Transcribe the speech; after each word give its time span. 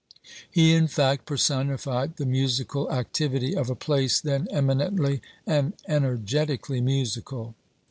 He 0.49 0.73
in 0.73 0.87
fact 0.87 1.27
personified 1.27 2.15
the 2.15 2.25
musical 2.25 2.91
activity 2.91 3.55
of 3.55 3.69
a 3.69 3.75
place 3.75 4.19
then 4.19 4.47
eminently 4.51 5.21
and 5.45 5.73
energetically 5.87 6.81
musical. 6.81 7.53